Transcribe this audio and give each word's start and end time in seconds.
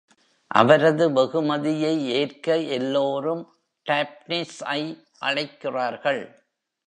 அவரது 0.47 1.11
வெகுமதியை 1.11 2.09
ஏற்க 2.09 2.57
எல்லோரும் 2.57 3.53
டாப்னிஸ்-ஐ 3.89 5.03
அழைக்கிறார்கள். 5.19 6.43